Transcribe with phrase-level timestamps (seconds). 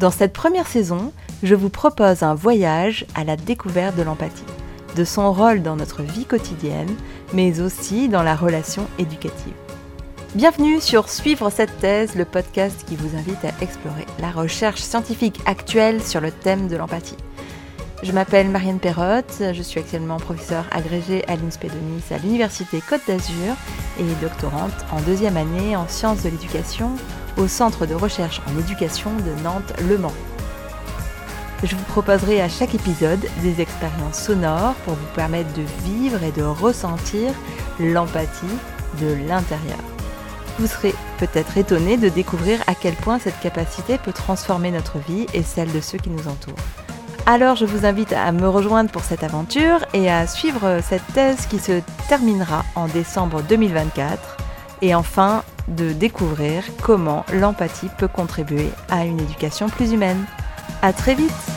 [0.00, 1.12] Dans cette première saison,
[1.42, 4.46] je vous propose un voyage à la découverte de l'empathie,
[4.96, 6.88] de son rôle dans notre vie quotidienne,
[7.34, 9.52] mais aussi dans la relation éducative.
[10.34, 15.38] Bienvenue sur Suivre cette thèse, le podcast qui vous invite à explorer la recherche scientifique
[15.44, 17.18] actuelle sur le thème de l'empathie.
[18.02, 23.02] Je m'appelle Marianne Perrotte, je suis actuellement professeure agrégée à l'INSPE Nice à l'Université Côte
[23.06, 23.54] d'Azur
[23.98, 26.92] et doctorante en deuxième année en sciences de l'éducation
[27.36, 30.12] au Centre de recherche en éducation de Nantes-Le Mans.
[31.62, 36.32] Je vous proposerai à chaque épisode des expériences sonores pour vous permettre de vivre et
[36.32, 37.32] de ressentir
[37.78, 38.46] l'empathie
[39.00, 39.78] de l'intérieur.
[40.58, 45.26] Vous serez peut-être étonné de découvrir à quel point cette capacité peut transformer notre vie
[45.34, 46.54] et celle de ceux qui nous entourent.
[47.26, 51.46] Alors je vous invite à me rejoindre pour cette aventure et à suivre cette thèse
[51.46, 54.36] qui se terminera en décembre 2024
[54.82, 60.24] et enfin de découvrir comment l'empathie peut contribuer à une éducation plus humaine.
[60.82, 61.49] À très vite